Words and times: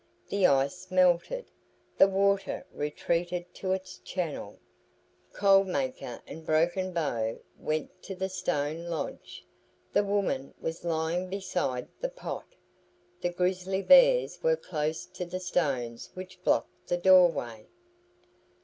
The 0.29 0.47
ice 0.47 0.89
melted. 0.89 1.45
The 1.99 2.07
water 2.07 2.65
retreated 2.73 3.45
to 3.53 3.71
its 3.73 3.99
channel. 3.99 4.57
Cold 5.31 5.67
Maker 5.67 6.23
and 6.25 6.43
Broken 6.43 6.91
Bow 6.91 7.37
went 7.59 8.01
to 8.01 8.15
the 8.15 8.27
stone 8.27 8.85
lodge. 8.87 9.45
The 9.93 10.03
woman 10.03 10.55
was 10.59 10.83
lying 10.83 11.29
beside 11.29 11.87
the 11.99 12.09
pot. 12.09 12.55
The 13.21 13.29
grizzly 13.29 13.83
bears 13.83 14.41
were 14.41 14.55
close 14.55 15.05
to 15.05 15.23
the 15.23 15.39
stones 15.39 16.09
which 16.15 16.43
blocked 16.43 16.87
the 16.87 16.97
door 16.97 17.29
way. 17.29 17.67